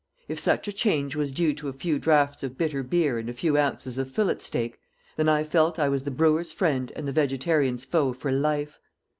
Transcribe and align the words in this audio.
If 0.27 0.39
such 0.39 0.67
a 0.67 0.73
change 0.73 1.15
was 1.15 1.31
due 1.31 1.53
to 1.53 1.69
a 1.69 1.73
few 1.73 1.99
draughts 1.99 2.41
of 2.41 2.57
bitter 2.57 2.81
beer 2.81 3.19
and 3.19 3.29
a 3.29 3.33
few 3.33 3.55
ounces 3.55 3.99
of 3.99 4.09
fillet 4.09 4.39
steak, 4.39 4.79
then 5.15 5.29
I 5.29 5.43
felt 5.43 5.77
I 5.77 5.89
was 5.89 6.05
the 6.05 6.09
brewers' 6.09 6.51
friend 6.51 6.91
and 6.95 7.07
the 7.07 7.11
vegetarians' 7.11 7.85
foe 7.85 8.11
for 8.11 8.31
life. 8.31 8.79